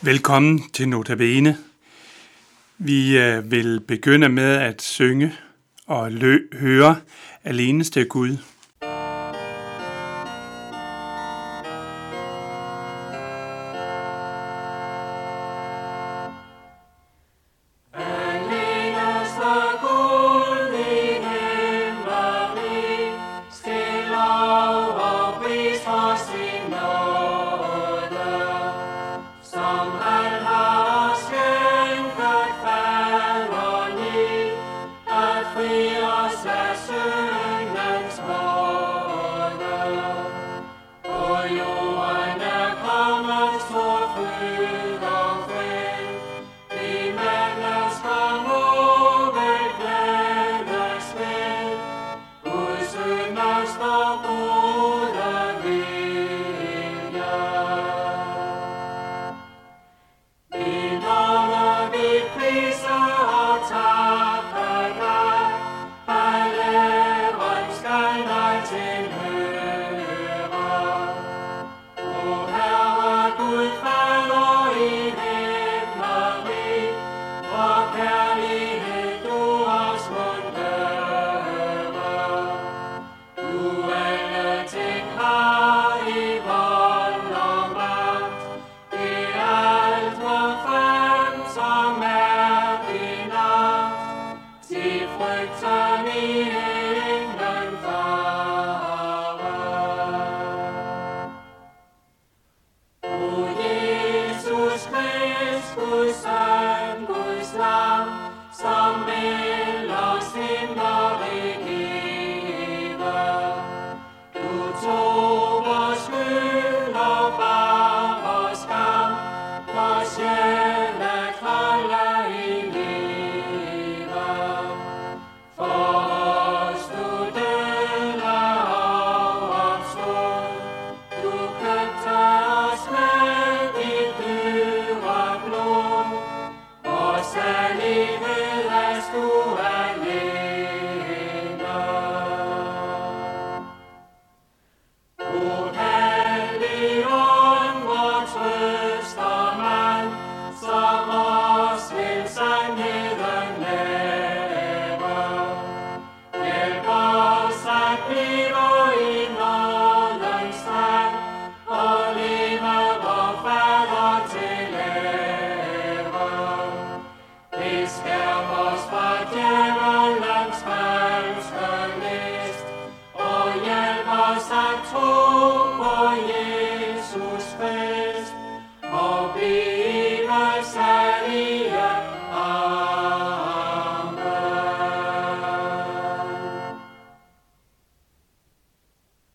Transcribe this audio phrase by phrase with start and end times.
[0.00, 1.56] Velkommen til Notabene.
[2.78, 5.32] Vi øh, vil begynde med at synge
[5.86, 6.96] og lø- høre
[7.44, 8.36] aleneste Gud.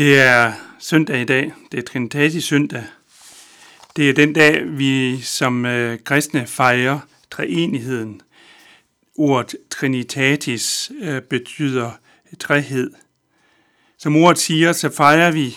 [0.00, 1.52] Det er søndag i dag.
[1.72, 2.84] Det er Trinitatis søndag.
[3.96, 7.00] Det er den dag, vi som øh, kristne fejrer
[7.30, 8.20] treenigheden.
[9.14, 11.90] Ordet Trinitatis øh, betyder
[12.38, 12.90] trehed.
[13.98, 15.56] Som ordet siger, så fejrer vi,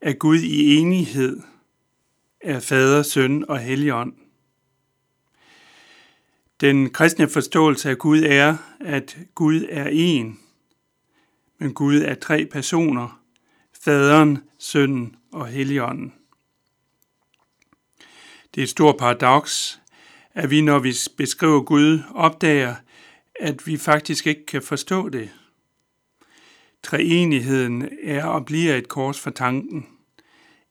[0.00, 1.40] at Gud i enighed
[2.40, 4.12] er Fader, Søn og Helligånd.
[6.60, 10.40] Den kristne forståelse af Gud er, at Gud er en,
[11.58, 13.18] men Gud er tre personer–
[13.84, 16.14] Faderen, Sønnen og Helligånden.
[18.54, 19.80] Det er et stort paradoks,
[20.34, 22.74] at vi, når vi beskriver Gud, opdager,
[23.40, 25.30] at vi faktisk ikke kan forstå det.
[26.82, 29.86] Treenigheden er og bliver et kors for tanken.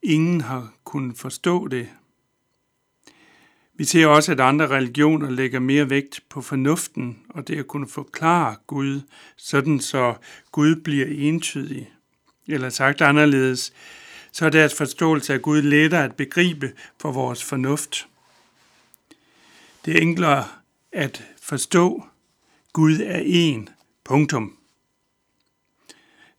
[0.04, 1.90] Ingen har kunnet forstå det.
[3.74, 7.88] Vi ser også, at andre religioner lægger mere vægt på fornuften og det at kunne
[7.88, 9.02] forklare Gud,
[9.38, 10.16] sådan så
[10.52, 11.92] Gud bliver entydig.
[12.47, 13.74] Eller sagt anderledes,
[14.31, 18.07] så er deres forståelse af Gud lettere at begribe for vores fornuft.
[19.86, 20.48] Det er enklere
[20.92, 22.06] at forstå,
[22.74, 23.69] Gud er en.
[24.04, 24.57] Punktum.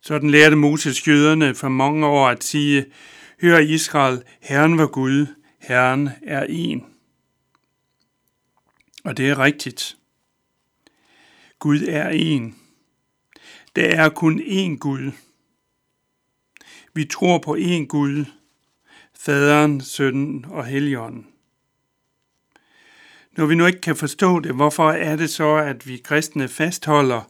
[0.01, 2.85] Sådan lærte Moses jøderne for mange år at sige,
[3.41, 5.25] Hør Israel, Herren var Gud,
[5.59, 6.85] Herren er en.
[9.03, 9.97] Og det er rigtigt.
[11.59, 12.55] Gud er en.
[13.75, 15.11] Der er kun én Gud.
[16.93, 18.25] Vi tror på én Gud,
[19.13, 21.27] Faderen, Sønnen og Helligånden.
[23.31, 27.21] Når vi nu ikke kan forstå det, hvorfor er det så, at vi kristne fastholder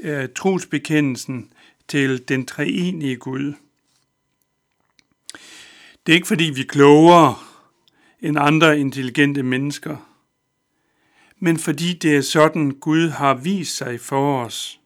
[0.00, 1.52] øh, trosbekendelsen
[1.88, 3.54] til den treenige Gud?
[6.06, 7.34] Det er ikke fordi vi er klogere
[8.20, 9.96] end andre intelligente mennesker,
[11.38, 14.80] men fordi det er sådan, Gud har vist sig for os.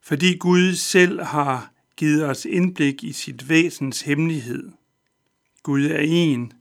[0.00, 4.70] Fordi Gud selv har givet os indblik i sit væsens hemmelighed.
[5.62, 6.52] Gud er en.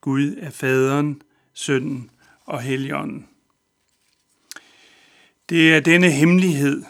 [0.00, 1.22] Gud er faderen,
[1.52, 2.10] sønnen
[2.44, 3.28] og helligånden.
[5.48, 6.82] Det er denne hemmelighed.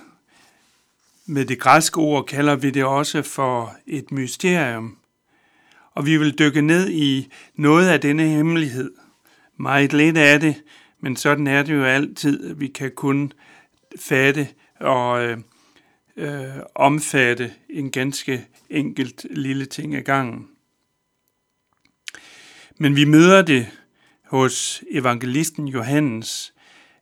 [1.26, 4.99] Med det græske ord kalder vi det også for et mysterium.
[5.94, 8.93] Og vi vil dykke ned i noget af denne hemmelighed.
[9.56, 10.62] Meget lidt af det,
[11.00, 12.55] men sådan er det jo altid.
[12.55, 13.32] Vi kan kun
[13.99, 14.49] fatte
[14.81, 15.38] og øh,
[16.17, 20.49] øh, omfatte en ganske enkelt lille ting ad gangen.
[22.79, 23.67] Men vi møder det
[24.25, 26.55] hos evangelisten Johannes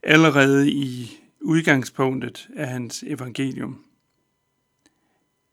[0.02, 3.84] allerede i udgangspunktet af hans evangelium.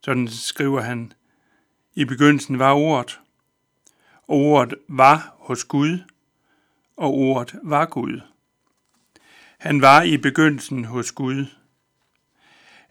[0.04, 1.12] Sådan skriver han,
[1.94, 3.20] i begyndelsen var ordet,
[4.26, 5.98] og ordet var hos Gud,
[6.96, 8.20] og ordet var Gud.
[9.58, 11.46] Han var i begyndelsen hos Gud.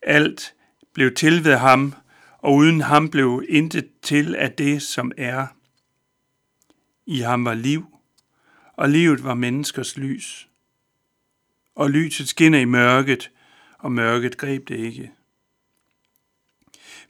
[0.01, 0.55] Alt
[0.97, 1.93] blev til ved ham,
[2.37, 5.47] og uden ham blev intet til af det, som er.
[7.05, 7.85] I ham var liv,
[8.73, 10.49] og livet var menneskers lys.
[11.75, 13.31] Og lyset skinner i mørket,
[13.79, 15.11] og mørket greb det ikke.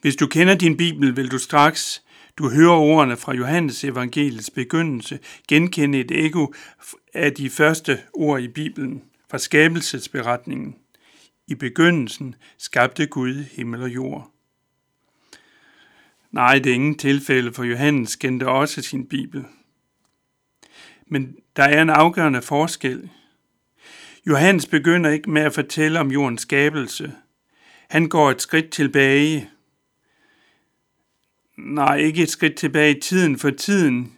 [0.01, 2.03] Hvis du kender din Bibel, vil du straks,
[2.37, 6.53] du hører ordene fra Johannes evangeliets begyndelse, genkende et ekko
[7.13, 10.75] af de første ord i Bibelen fra skabelsesberetningen.
[11.47, 14.31] I begyndelsen skabte Gud himmel og jord.
[16.31, 19.45] Nej, det er ingen tilfælde, for Johannes kendte også sin Bibel.
[21.05, 23.09] Men der er en afgørende forskel.
[24.27, 27.13] Johannes begynder ikke med at fortælle om jordens skabelse.
[27.89, 29.49] Han går et skridt tilbage.
[31.57, 34.13] Nej, ikke et skridt tilbage i tiden, for tiden,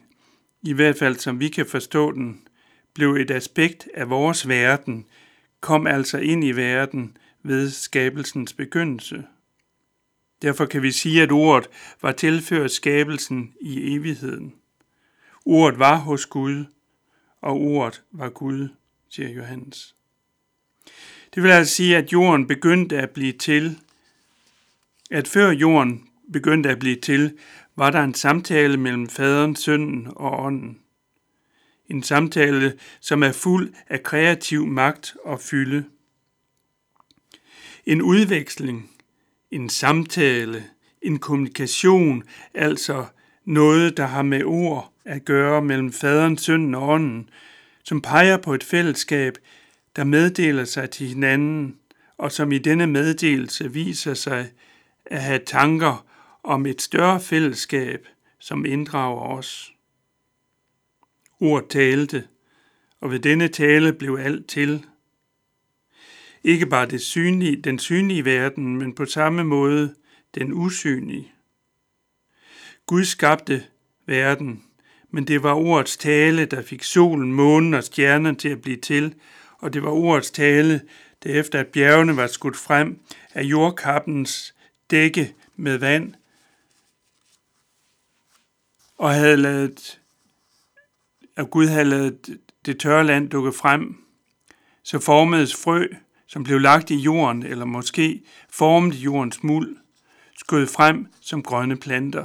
[0.62, 2.48] i hvert fald som vi kan forstå den,
[2.94, 5.06] blev et aspekt af vores verden,
[5.60, 9.24] kom altså ind i verden ved skabelsens begyndelse.
[10.42, 11.70] Derfor kan vi sige, at ordet
[12.02, 14.54] var tilført skabelsen i evigheden.
[15.44, 16.64] Ordet var hos Gud,
[17.40, 18.68] og ordet var Gud,
[19.08, 19.94] siger Johannes.
[21.34, 23.78] Det vil altså sige, at jorden begyndte at blive til,
[25.10, 27.38] at før jorden begyndte at blive til,
[27.76, 30.78] var der en samtale mellem faderen, sønnen og ånden.
[31.90, 35.84] En samtale, som er fuld af kreativ magt og fylde.
[37.86, 38.90] En udveksling,
[39.50, 40.64] en samtale,
[41.02, 42.22] en kommunikation,
[42.54, 43.06] altså
[43.44, 47.28] noget, der har med ord at gøre mellem faderen, sønnen og ånden,
[47.84, 49.38] som peger på et fællesskab,
[49.96, 51.76] der meddeler sig til hinanden,
[52.18, 54.50] og som i denne meddelelse viser sig
[55.06, 56.06] at have tanker
[56.42, 58.06] om et større fællesskab,
[58.38, 59.72] som inddrager os.
[61.40, 62.24] Ord talte,
[63.00, 64.86] og ved denne tale blev alt til.
[66.44, 69.94] Ikke bare det synlige, den synlige verden, men på samme måde
[70.34, 71.32] den usynlige.
[72.86, 73.64] Gud skabte
[74.06, 74.64] verden,
[75.10, 79.14] men det var ordets tale, der fik solen, månen og stjernerne til at blive til,
[79.58, 80.80] og det var ordets tale,
[81.22, 83.00] der efter at bjergene var skudt frem
[83.34, 84.54] af jordkappens
[84.90, 86.14] dække med vand,
[88.98, 89.99] og havde lavet,
[91.36, 93.96] at Gud havde lavet det tørre land dukke frem,
[94.82, 95.86] så formedes frø,
[96.26, 99.76] som blev lagt i jorden, eller måske formet i jordens muld,
[100.36, 102.24] skød frem som grønne planter.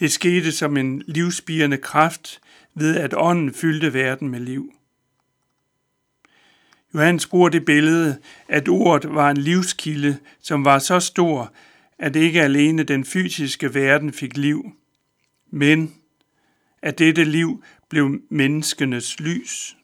[0.00, 2.40] Det skete som en livsspirende kraft
[2.74, 4.72] ved, at ånden fyldte verden med liv.
[6.94, 8.18] Johannes bruger det billede,
[8.48, 11.52] at ordet var en livskilde, som var så stor,
[11.98, 14.72] at ikke alene den fysiske verden fik liv,
[15.50, 15.94] men
[16.82, 19.76] at dette liv blev menneskenes lys.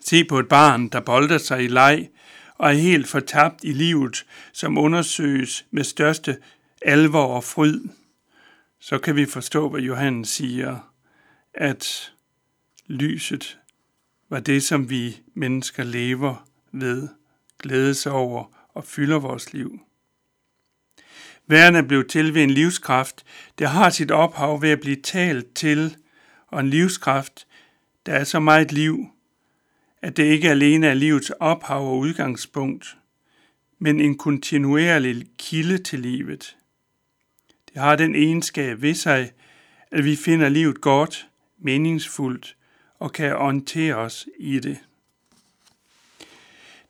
[0.00, 2.08] Se på et barn, der bolder sig i leg
[2.54, 6.36] og er helt fortabt i livet, som undersøges med største
[6.82, 7.80] alvor og fryd.
[8.80, 10.92] Så kan vi forstå, hvad Johannes siger,
[11.54, 12.12] at
[12.86, 13.58] lyset
[14.28, 17.08] var det, som vi mennesker lever ved,
[17.58, 19.85] glædes over og fylder vores liv.
[21.46, 23.24] Verden er blevet til ved en livskraft,
[23.58, 25.96] der har sit ophav ved at blive talt til,
[26.46, 27.46] og en livskraft,
[28.06, 29.06] der er så meget liv,
[30.02, 32.96] at det ikke alene er livets ophav og udgangspunkt,
[33.78, 36.56] men en kontinuerlig kilde til livet.
[37.68, 39.32] Det har den egenskab ved sig,
[39.90, 42.56] at vi finder livet godt, meningsfuldt
[42.98, 44.78] og kan orientere os i det.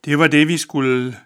[0.04, 1.16] Det var det, vi skulle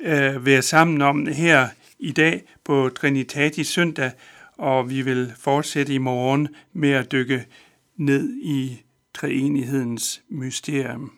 [0.00, 4.12] øh, være sammen om her i dag på Trinitatis søndag,
[4.58, 7.46] og vi vil fortsætte i morgen med at dykke
[7.96, 8.82] ned i
[9.14, 11.12] treenighedens mysterium.